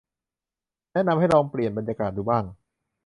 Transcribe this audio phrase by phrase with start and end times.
[0.93, 2.43] แนะนำให้ลองเปลี่ยนบรรยากาศดูบ้าง